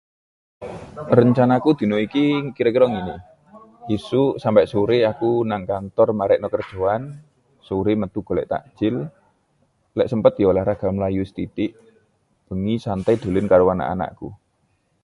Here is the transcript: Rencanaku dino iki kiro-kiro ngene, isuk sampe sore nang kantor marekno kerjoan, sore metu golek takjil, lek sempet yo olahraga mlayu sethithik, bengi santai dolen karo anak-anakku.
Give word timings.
Rencanaku 1.17 1.69
dino 1.79 1.95
iki 2.05 2.23
kiro-kiro 2.55 2.85
ngene, 2.93 3.15
isuk 3.95 4.31
sampe 4.43 4.61
sore 4.73 4.97
nang 5.49 5.63
kantor 5.71 6.07
marekno 6.19 6.47
kerjoan, 6.53 7.01
sore 7.67 7.91
metu 8.01 8.19
golek 8.27 8.49
takjil, 8.51 8.95
lek 9.97 10.09
sempet 10.11 10.33
yo 10.41 10.47
olahraga 10.51 10.87
mlayu 10.95 11.23
sethithik, 11.25 11.71
bengi 12.47 12.75
santai 12.85 13.15
dolen 13.23 13.45
karo 13.51 13.65
anak-anakku. 13.73 14.27